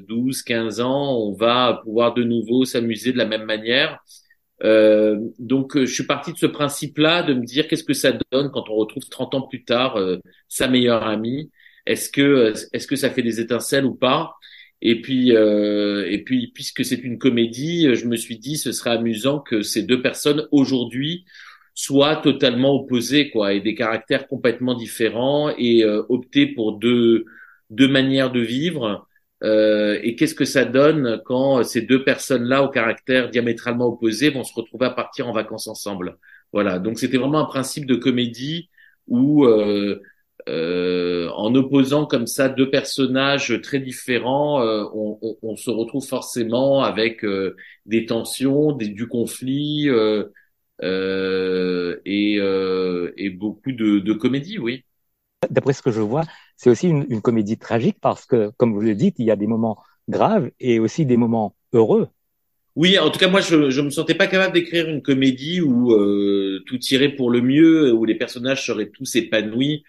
[0.08, 3.98] 12, euh, 15 ans, on va pouvoir de nouveau s'amuser de la même manière.
[5.38, 8.68] Donc, je suis parti de ce principe-là, de me dire qu'est-ce que ça donne quand
[8.68, 9.98] on retrouve 30 ans plus tard
[10.48, 11.50] sa meilleure amie?
[11.86, 14.34] Est-ce que est-ce que ça fait des étincelles ou pas?
[14.82, 18.90] Et puis, euh, et puis, puisque c'est une comédie, je me suis dit ce serait
[18.90, 21.24] amusant que ces deux personnes aujourd'hui
[21.74, 27.24] soient totalement opposées, quoi, et des caractères complètement différents, et euh, opter pour deux
[27.70, 29.06] deux manières de vivre.
[29.42, 34.44] Euh, et qu'est-ce que ça donne quand ces deux personnes-là, au caractère diamétralement opposé, vont
[34.44, 36.18] se retrouver à partir en vacances ensemble?
[36.52, 36.78] Voilà.
[36.78, 38.70] Donc c'était vraiment un principe de comédie
[39.08, 39.56] où euh,
[39.96, 40.02] euh,
[40.48, 46.82] en opposant comme ça deux personnages très différents, euh, on, on, on, se retrouve forcément
[46.82, 49.88] avec euh, des tensions, des, du conflit
[50.82, 52.36] et,
[53.16, 54.84] et, beaucoup de, de, comédie, oui.
[55.48, 56.24] D'après ce que je vois,
[56.56, 59.36] c'est aussi une, une, comédie tragique parce que, comme vous le dites, il y a
[59.36, 62.08] des moments graves et aussi des moments heureux.
[62.76, 65.92] Oui, en tout cas, moi, je je me sentais pas capable d'écrire une comédie où
[66.66, 69.82] tout irait pour le mieux, où les personnages seraient tous épanouis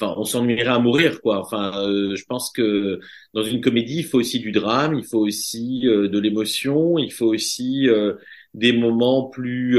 [0.00, 1.40] enfin, on s'ennuierait à mourir, quoi.
[1.40, 3.00] Enfin, euh, je pense que
[3.34, 7.12] dans une comédie, il faut aussi du drame, il faut aussi euh, de l'émotion, il
[7.12, 8.14] faut aussi euh,
[8.54, 9.78] des moments plus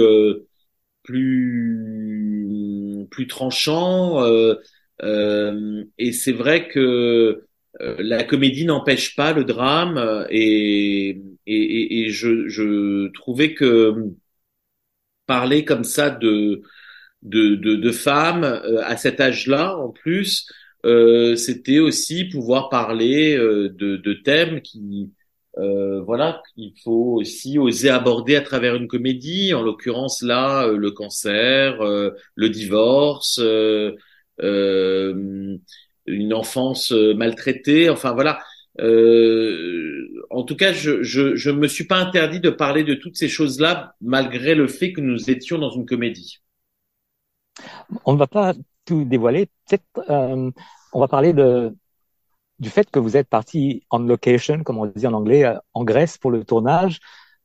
[1.03, 4.21] plus plus tranchants.
[5.97, 7.43] et c'est vrai que
[7.79, 13.93] la comédie n'empêche pas le drame, et et, et je, je trouvais que
[15.25, 16.61] parler comme ça de
[17.23, 20.47] de, de, de femmes euh, à cet âge-là en plus.
[20.85, 25.11] Euh, c'était aussi pouvoir parler euh, de, de, thèmes qui
[25.57, 29.53] euh, voilà qu'il faut aussi oser aborder à travers une comédie.
[29.53, 33.39] En l'occurrence là le cancer le divorce
[34.39, 37.89] une enfance maltraitée.
[37.89, 38.39] Enfin voilà.
[40.29, 43.27] En tout cas je, je je me suis pas interdit de parler de toutes ces
[43.29, 46.39] choses là malgré le fait que nous étions dans une comédie
[48.05, 48.53] on ne va pas
[48.85, 49.47] tout dévoiler.
[49.67, 50.51] Peut-être euh,
[50.93, 55.13] on va parler du fait que vous êtes parti on location, comme on dit en
[55.13, 56.99] anglais, euh, en Grèce pour le tournage,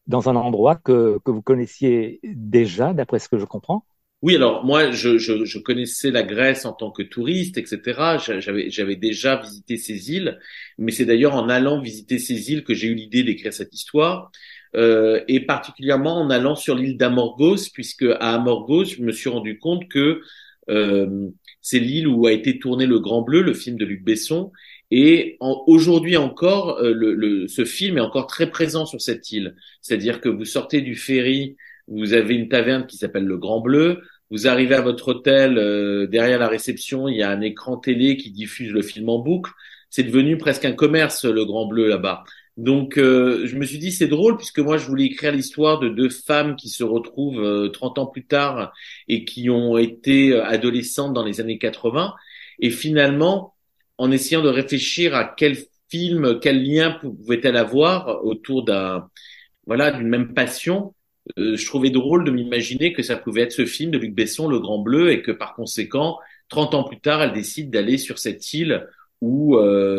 [0.06, 3.84] dans un endroit que, vous connaissiez déjà, d'après ce que je comprends.
[4.22, 8.18] Oui, alors moi, je, connaissais la Grèce en tant que touriste, etc.
[8.38, 10.38] J'avais, j'avais déjà visité ces îles,
[10.78, 14.30] mais c'est d'ailleurs en allant visiter ces îles que j'ai eu l'idée d'écrire cette histoire.
[14.74, 19.58] Euh, et particulièrement en allant sur l'île d'Amorgos, puisque à Amorgos, je me suis rendu
[19.58, 20.22] compte que
[20.70, 21.28] euh,
[21.60, 24.50] c'est l'île où a été tourné Le Grand Bleu, le film de Luc Besson,
[24.90, 29.56] et aujourd'hui encore, euh, le, le, ce film est encore très présent sur cette île.
[29.80, 31.56] C'est-à-dire que vous sortez du ferry,
[31.88, 36.06] vous avez une taverne qui s'appelle Le Grand Bleu, vous arrivez à votre hôtel, euh,
[36.06, 39.52] derrière la réception, il y a un écran télé qui diffuse le film en boucle.
[39.90, 42.24] C'est devenu presque un commerce, Le Grand Bleu, là-bas.
[42.58, 45.88] Donc, euh, je me suis dit, c'est drôle, puisque moi, je voulais écrire l'histoire de
[45.88, 48.72] deux femmes qui se retrouvent euh, 30 ans plus tard
[49.08, 52.14] et qui ont été euh, adolescentes dans les années 80.
[52.60, 53.54] Et finalement,
[53.96, 55.56] en essayant de réfléchir à quel
[55.88, 59.08] film, quel lien pouvait-elle avoir autour d'un,
[59.66, 60.94] voilà, d'une même passion,
[61.38, 64.48] euh, je trouvais drôle de m'imaginer que ça pouvait être ce film de Luc Besson,
[64.48, 68.18] Le Grand Bleu, et que par conséquent, 30 ans plus tard, elle décide d'aller sur
[68.18, 68.86] cette île
[69.22, 69.56] où,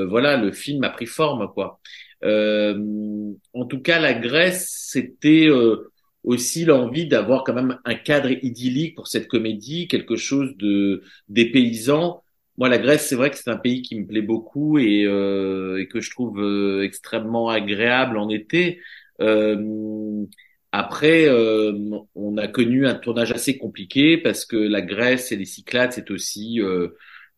[0.09, 1.79] voilà, le film a pris forme, quoi.
[2.23, 5.91] Euh, en tout cas, la Grèce, c'était euh,
[6.23, 12.23] aussi l'envie d'avoir quand même un cadre idyllique pour cette comédie, quelque chose de dépaysant.
[12.57, 15.79] Moi, la Grèce, c'est vrai que c'est un pays qui me plaît beaucoup et, euh,
[15.81, 18.79] et que je trouve euh, extrêmement agréable en été.
[19.21, 20.25] Euh,
[20.71, 25.91] après, on a connu un tournage assez compliqué parce que la Grèce et les Cyclades,
[25.93, 26.59] c'est aussi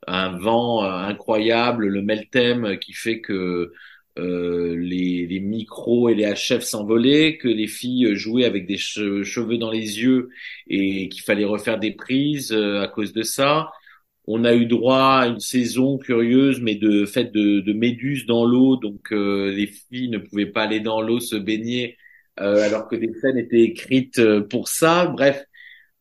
[0.08, 3.74] un vent incroyable, le Meltem qui fait que
[4.18, 9.58] euh, les, les, micros et les HF s'envolaient, que les filles jouaient avec des cheveux
[9.58, 10.30] dans les yeux
[10.68, 13.72] et qu'il fallait refaire des prises euh, à cause de ça.
[14.26, 18.46] On a eu droit à une saison curieuse, mais de fait de, de méduses dans
[18.46, 21.98] l'eau, donc euh, les filles ne pouvaient pas aller dans l'eau se baigner,
[22.38, 25.08] alors que des scènes étaient écrites pour ça.
[25.08, 25.46] Bref,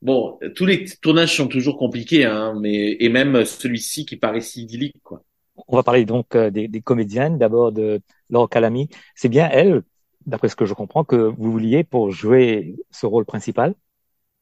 [0.03, 4.63] bon, tous les tournages sont toujours compliqués, hein, mais et même celui-ci qui paraît si
[4.63, 5.25] idyllique, quoi.
[5.69, 8.89] On va parler donc euh, des, comédiennes, d'abord de Laure Calamy.
[9.15, 9.83] C'est bien elle,
[10.27, 13.75] d'après ce que je comprends, que vous vouliez pour jouer ce rôle principal?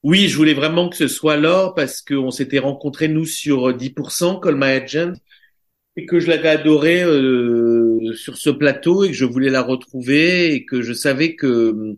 [0.03, 4.41] Oui, je voulais vraiment que ce soit Laure parce qu'on s'était rencontrés, nous, sur 10%,
[4.41, 5.13] Call My Agent,
[5.97, 10.55] et que je l'avais adorée euh, sur ce plateau et que je voulais la retrouver
[10.55, 11.97] et que je savais que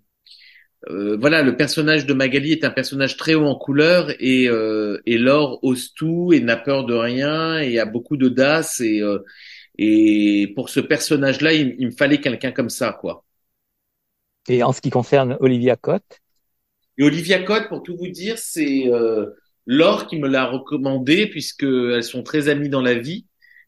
[0.91, 5.01] euh, voilà, le personnage de Magali est un personnage très haut en couleur et, euh,
[5.07, 9.19] et Laure ose tout et n'a peur de rien et a beaucoup d'audace et, euh,
[9.79, 13.25] et pour ce personnage-là, il, me fallait quelqu'un comme ça, quoi.
[14.49, 16.21] Et en ce qui concerne Olivia Cotte?
[16.99, 19.31] Et Olivia Cotte, pour tout vous dire, c'est euh,
[19.67, 23.27] Laure qui me l'a recommandé puisque elles sont très amies dans la vie.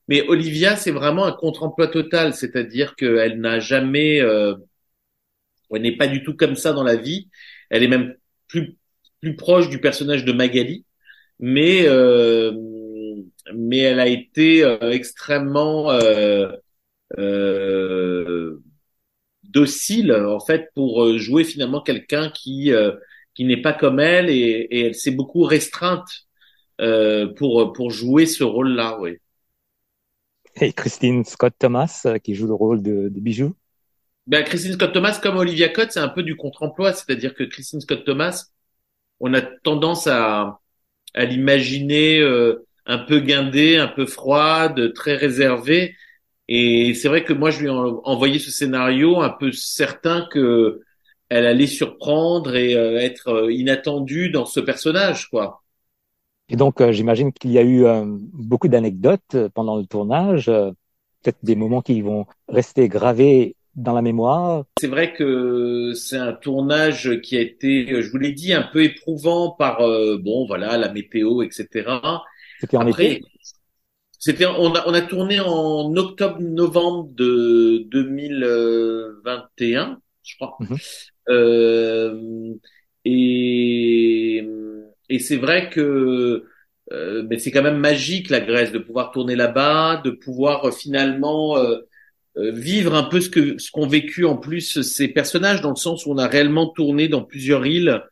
[0.08, 4.54] Mais Olivia, c'est vraiment un contre-emploi total, c'est-à-dire qu'elle n'a jamais euh,
[5.74, 7.28] elle n'est pas du tout comme ça dans la vie.
[7.70, 8.14] Elle est même
[8.48, 8.76] plus
[9.20, 10.84] plus proche du personnage de Magali,
[11.40, 12.52] mais euh,
[13.54, 16.50] mais elle a été euh, extrêmement euh,
[17.18, 18.62] euh,
[19.44, 22.72] docile en fait pour euh, jouer finalement quelqu'un qui
[23.34, 26.08] qui n'est pas comme elle et, elle s'est beaucoup restreinte
[27.36, 28.98] pour pour jouer ce rôle-là.
[29.00, 29.18] Oui.
[30.60, 33.54] Et Christine Scott Thomas, qui joue le rôle de, de Bijou?
[34.26, 36.92] Ben, Christine Scott Thomas, comme Olivia Cott, c'est un peu du contre-emploi.
[36.92, 38.46] C'est-à-dire que Christine Scott Thomas,
[39.20, 40.60] on a tendance à,
[41.14, 45.94] à l'imaginer euh, un peu guindée, un peu froide, très réservée.
[46.48, 50.80] Et c'est vrai que moi, je lui ai envoyé ce scénario un peu certain que
[51.28, 55.62] elle allait surprendre et euh, être euh, inattendue dans ce personnage, quoi.
[56.48, 57.84] Et donc, j'imagine qu'il y a eu
[58.32, 64.64] beaucoup d'anecdotes pendant le tournage, peut-être des moments qui vont rester gravés dans la mémoire.
[64.80, 68.82] C'est vrai que c'est un tournage qui a été, je vous l'ai dit, un peu
[68.82, 72.00] éprouvant par bon voilà la météo, etc.
[72.60, 73.22] C'était en été?
[74.18, 80.56] C'était on a on a tourné en octobre-novembre de 2021, je crois.
[80.60, 80.78] Mhm.
[81.28, 82.54] Euh,
[83.04, 84.48] et
[85.08, 86.44] et c'est vrai que
[86.92, 90.70] euh, mais c'est quand même magique la Grèce de pouvoir tourner là-bas, de pouvoir euh,
[90.70, 91.86] finalement euh, euh,
[92.36, 96.04] vivre un peu ce que ce qu'ont vécu en plus ces personnages dans le sens
[96.04, 98.02] où on a réellement tourné dans plusieurs îles.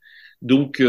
[0.40, 0.80] Donc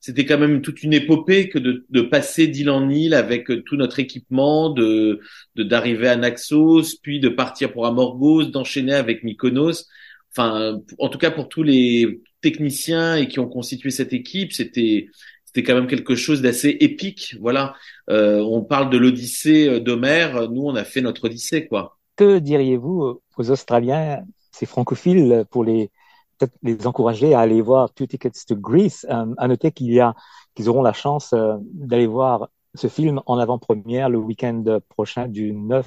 [0.00, 3.62] c'était quand même toute une épopée que de, de passer d'île en île avec euh,
[3.62, 5.20] tout notre équipement, de
[5.56, 9.86] d'arriver à Naxos, puis de partir pour Amorgos, d'enchaîner avec Mykonos.
[10.30, 15.08] Enfin, en tout cas pour tous les techniciens et qui ont constitué cette équipe, c'était
[15.44, 17.36] c'était quand même quelque chose d'assez épique.
[17.40, 17.74] Voilà,
[18.10, 20.50] euh, on parle de l'Odyssée euh, d'Homère.
[20.50, 21.97] Nous, on a fait notre Odyssée, quoi.
[22.18, 25.92] Que diriez-vous aux Australiens, ces francophiles, pour les
[26.36, 29.06] peut-être les encourager à aller voir Two Tickets to Greece?
[29.08, 30.16] Euh, à noter qu'il y a,
[30.56, 35.52] qu'ils auront la chance euh, d'aller voir ce film en avant-première le week-end prochain du
[35.52, 35.86] 9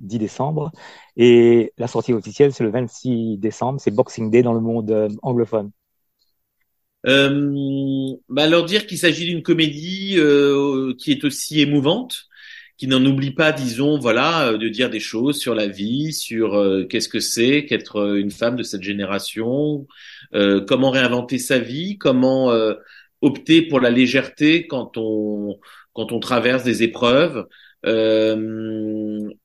[0.00, 0.72] 10 décembre.
[1.16, 3.80] Et la sortie officielle, c'est le 26 décembre.
[3.80, 5.70] C'est Boxing Day dans le monde euh, anglophone.
[7.06, 10.16] Euh, bah leur dire qu'il s'agit d'une comédie
[10.98, 12.26] qui est aussi émouvante,
[12.82, 16.56] qui n'en oublie pas, disons, voilà, euh, de dire des choses sur la vie, sur
[16.56, 19.86] euh, qu'est-ce que c'est qu'être euh, une femme de cette génération,
[20.66, 22.50] comment réinventer sa vie, comment
[23.20, 25.60] opter pour la légèreté quand on
[25.92, 27.46] quand on traverse des épreuves.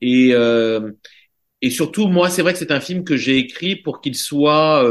[0.02, 0.34] et
[1.62, 4.84] et surtout, moi, c'est vrai que c'est un film que j'ai écrit pour qu'il soit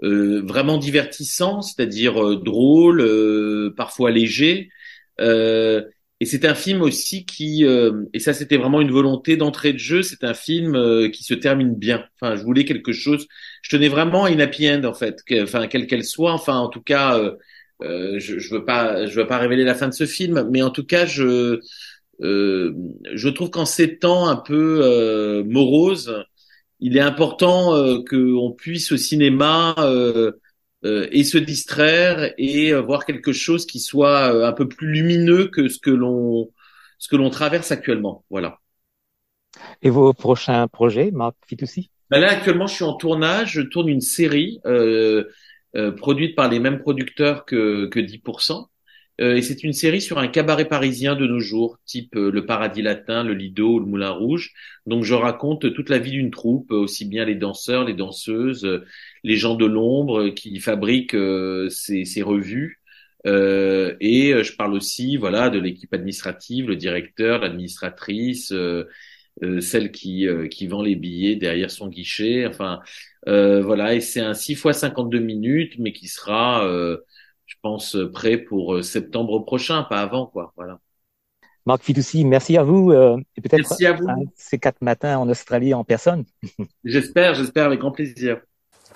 [0.00, 4.70] vraiment divertissant, c'est-à-dire drôle, parfois léger.
[5.20, 5.82] Euh,
[6.22, 9.78] et c'est un film aussi qui, euh, et ça c'était vraiment une volonté d'entrée de
[9.78, 12.04] jeu, c'est un film euh, qui se termine bien.
[12.14, 13.26] Enfin, je voulais quelque chose,
[13.60, 16.32] je tenais vraiment à une happy end en fait, enfin quelle qu'elle soit.
[16.32, 17.18] Enfin, en tout cas,
[17.82, 20.62] euh, je, je veux pas, je veux pas révéler la fin de ce film, mais
[20.62, 21.58] en tout cas, je,
[22.20, 26.24] je trouve qu'en ces temps un peu moroses,
[26.78, 27.72] il est important
[28.08, 30.30] qu'on puisse au cinéma euh,
[30.84, 35.48] et se distraire et euh, voir quelque chose qui soit euh, un peu plus lumineux
[35.48, 36.50] que ce que l'on
[36.98, 38.24] ce que l'on traverse actuellement.
[38.30, 38.58] Voilà.
[39.82, 41.90] Et vos prochains projets, Marc Fitoussi?
[42.10, 43.52] Ben Là, actuellement, je suis en tournage.
[43.52, 45.24] Je tourne une série euh,
[45.96, 48.68] produite par les mêmes producteurs que, que 10%.
[49.20, 52.46] Euh, et c'est une série sur un cabaret parisien de nos jours, type euh, le
[52.46, 54.52] Paradis Latin, le Lido ou le Moulin Rouge.
[54.86, 58.82] Donc je raconte toute la vie d'une troupe, aussi bien les danseurs, les danseuses,
[59.22, 62.80] les gens de l'ombre qui fabriquent euh, ces, ces, revues.
[63.26, 68.84] Euh, et je parle aussi, voilà, de l'équipe administrative, le directeur, l'administratrice, euh,
[69.60, 72.46] celle qui qui vend les billets derrière son guichet.
[72.46, 72.80] Enfin,
[73.26, 73.94] voilà.
[73.94, 76.66] Et c'est un 6 fois 52 minutes, mais qui sera
[77.52, 80.54] je pense, euh, prêt pour euh, septembre prochain, pas avant, quoi.
[80.56, 80.80] Voilà.
[81.66, 83.76] Marc Fitoussi, merci à vous euh, et peut-être
[84.34, 86.24] ces quatre matins en Australie en personne.
[86.84, 88.40] j'espère, j'espère avec grand plaisir.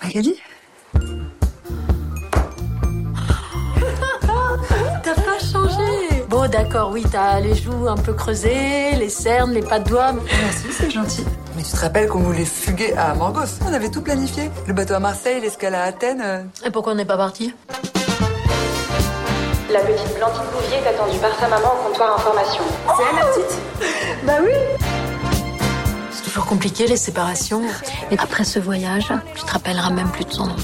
[0.03, 0.33] Magali?
[5.03, 9.61] T'as pas changé Bon d'accord, oui, t'as les joues un peu creusées, les cernes, les
[9.61, 10.11] pas de doigts.
[10.11, 11.23] Merci, c'est gentil.
[11.55, 14.49] Mais tu te rappelles qu'on voulait fuguer à Morgos On avait tout planifié.
[14.67, 16.49] Le bateau à Marseille, l'escale à Athènes.
[16.65, 17.53] Et pourquoi on n'est pas parti?
[19.71, 22.63] La petite Blandine Bouvier est attendue par sa maman au comptoir information.
[22.95, 24.51] C'est elle la petite Bah oui
[26.11, 27.63] C'est toujours compliqué les séparations.
[28.11, 30.55] Et après ce voyage, tu te rappelleras même plus de son nom.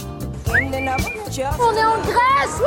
[0.47, 2.61] On est en Grèce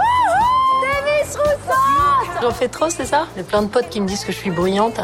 [0.83, 3.27] Demis Rousseau J'en fais trop, c'est ça?
[3.37, 5.01] J'ai plein de potes qui me disent que je suis bruyante.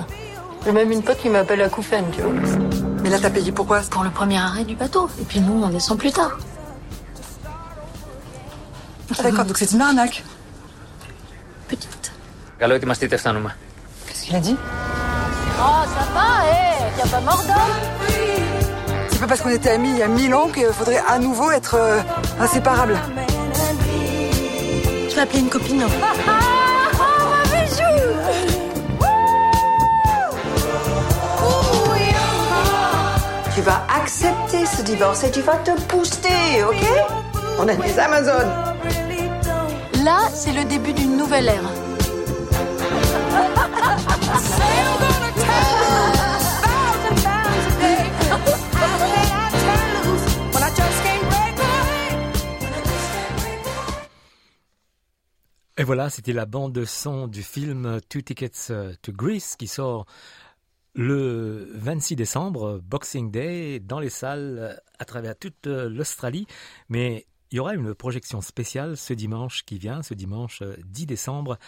[0.64, 2.32] J'ai même une pote qui m'appelle la Koufène, tu vois.
[3.02, 5.08] Mais là, t'as payé pourquoi Pour le premier arrêt du bateau.
[5.20, 6.38] Et puis nous, on descend plus tard.
[9.18, 10.22] Ah d'accord, donc c'est une arnaque.
[12.61, 13.55] Καλό ετοιμαστείτε, φτάνουμε.
[14.07, 14.57] Qu'est-ce qu'il a dit
[15.59, 17.77] Oh, ça va, eh Y'a pas mort d'homme
[19.09, 21.49] C'est pas parce qu'on était amis il y a mille ans qu'il faudrait à nouveau
[21.51, 21.99] être euh,
[22.39, 22.97] inséparables.
[25.09, 25.83] Je vais appeler une copine.
[25.83, 25.89] Ah,
[26.27, 26.39] ah,
[27.03, 27.93] oh, ma bijou
[33.55, 36.83] Tu vas accepter ce divorce et tu vas te booster, ok
[37.59, 38.53] On a des Amazones.
[40.03, 41.80] Là, c'est le début d'une nouvelle ère.
[55.78, 60.06] Et voilà, c'était la bande de son du film Two Tickets to Greece qui sort
[60.94, 66.46] le 26 décembre, Boxing Day, dans les salles à travers toute l'Australie.
[66.88, 71.58] Mais il y aura une projection spéciale ce dimanche qui vient, ce dimanche 10 décembre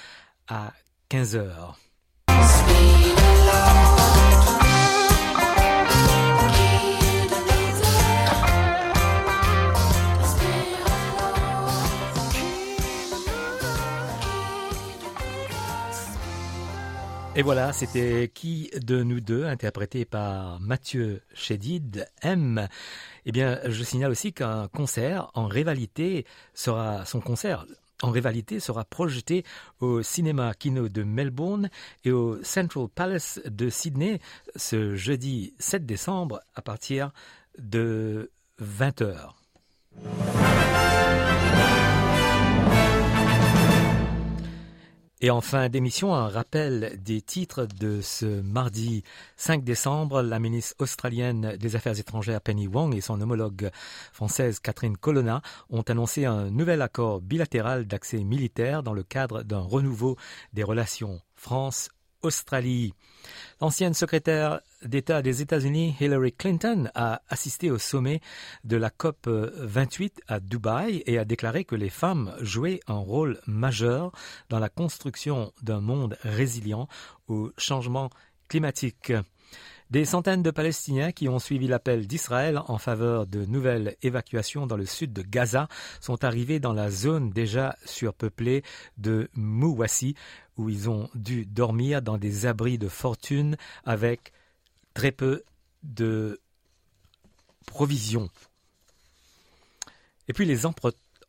[0.47, 0.73] à
[1.11, 1.75] 15h.
[17.37, 22.69] Et voilà, c'était Qui de nous deux, interprété par Mathieu Chédid, M.
[23.27, 27.67] Eh bien, je signale aussi qu'un concert en rivalité sera, son concert
[28.03, 29.45] en rivalité sera projeté
[29.81, 31.71] au cinéma Kino de Melbourne
[32.05, 34.21] et au Central Palace de Sydney
[34.57, 37.13] ce jeudi 7 décembre à partir
[37.59, 38.31] de
[38.61, 39.35] 20h.
[45.25, 49.05] Et en fin d'émission, un rappel des titres de ce mardi
[49.39, 50.21] 5 décembre.
[50.21, 53.71] La ministre australienne des Affaires étrangères Penny Wong et son homologue
[54.13, 59.61] française Catherine Colonna ont annoncé un nouvel accord bilatéral d'accès militaire dans le cadre d'un
[59.61, 60.19] renouveau
[60.53, 61.23] des relations
[63.61, 68.21] L'ancienne secrétaire d'État des États-Unis, Hillary Clinton, a assisté au sommet
[68.65, 73.41] de la COP 28 à Dubaï et a déclaré que les femmes jouaient un rôle
[73.47, 74.13] majeur
[74.49, 76.89] dans la construction d'un monde résilient
[77.29, 78.11] au changement
[78.49, 79.13] climatique.
[79.91, 84.77] Des centaines de Palestiniens qui ont suivi l'appel d'Israël en faveur de nouvelles évacuations dans
[84.77, 85.69] le sud de Gaza
[86.01, 88.63] sont arrivés dans la zone déjà surpeuplée
[88.97, 90.15] de Mouwassi,
[90.57, 94.33] où ils ont dû dormir dans des abris de fortune avec
[94.95, 95.45] très peu
[95.83, 96.41] de
[97.67, 98.31] provisions.
[100.29, 100.65] Et puis les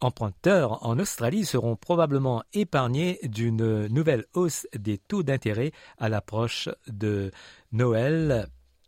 [0.01, 7.31] emprunteurs en Australie seront probablement épargnés d'une nouvelle hausse des taux d'intérêt à l'approche de
[7.71, 8.47] Noël.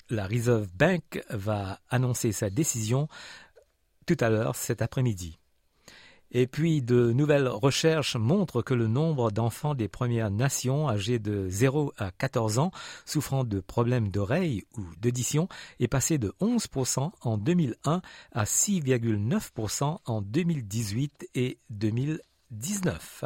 [0.09, 3.07] La Reserve Bank va annoncer sa décision
[4.05, 5.37] tout à l'heure cet après-midi.
[6.31, 11.47] Et puis de nouvelles recherches montrent que le nombre d'enfants des Premières Nations âgés de
[11.49, 12.71] 0 à 14 ans
[13.05, 15.47] souffrant de problèmes d'oreille ou d'audition
[15.79, 18.01] est passé de 11% en 2001
[18.33, 23.23] à 6,9% en 2018 et 2019.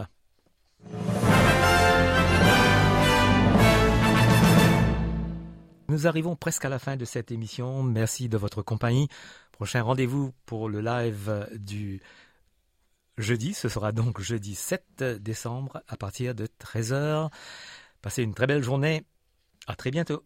[5.89, 7.83] Nous arrivons presque à la fin de cette émission.
[7.83, 9.09] Merci de votre compagnie.
[9.51, 11.99] Prochain rendez-vous pour le live du
[13.21, 13.53] jeudi.
[13.53, 17.29] Ce sera donc jeudi 7 décembre à partir de 13h.
[18.01, 19.03] Passez une très belle journée.
[19.67, 20.25] À très bientôt.